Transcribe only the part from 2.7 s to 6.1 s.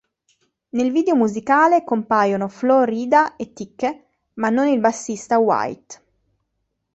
Rida e Thicke, ma non il bassista White.